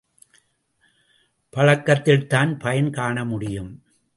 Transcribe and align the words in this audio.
பழக்கத்தில்தான் 1.53 2.59
பயன் 2.59 2.89
காணமுடியும். 2.89 3.71